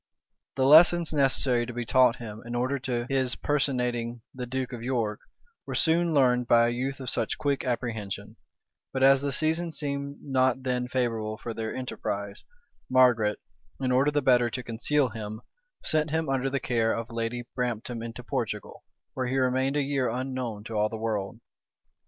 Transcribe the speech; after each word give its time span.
The 0.55 0.65
lessons 0.65 1.13
necessary 1.13 1.67
to 1.67 1.73
be 1.73 1.85
taught 1.85 2.15
him, 2.15 2.41
in 2.43 2.55
order 2.55 2.79
to 2.79 3.05
his 3.07 3.35
personating 3.35 4.23
the 4.33 4.47
duke 4.47 4.73
of 4.73 4.81
York, 4.81 5.19
were 5.67 5.75
soon 5.75 6.11
learned 6.11 6.47
by 6.47 6.65
a 6.65 6.71
youth 6.71 6.99
of 6.99 7.07
such 7.07 7.37
quick 7.37 7.63
apprehension; 7.63 8.37
but 8.93 9.03
as 9.03 9.21
the 9.21 9.31
season 9.31 9.71
seemed 9.71 10.17
not 10.23 10.63
then 10.63 10.87
favorable 10.87 11.37
for 11.37 11.53
their 11.53 11.75
enterprise, 11.75 12.45
Margaret, 12.89 13.37
in 13.79 13.91
order 13.91 14.09
the 14.09 14.23
better 14.23 14.49
to 14.49 14.63
conceal 14.63 15.09
him, 15.09 15.41
sent 15.85 16.09
him, 16.09 16.29
under 16.29 16.49
the 16.49 16.59
care 16.59 16.93
of 16.93 17.11
Lady 17.11 17.45
Brampton 17.53 18.01
into 18.01 18.23
Portugal, 18.23 18.83
where 19.13 19.27
he 19.27 19.37
remained 19.37 19.75
a 19.77 19.83
year 19.83 20.09
unknown 20.09 20.63
to 20.63 20.73
all 20.73 20.89
the 20.89 20.97
world. 20.97 21.39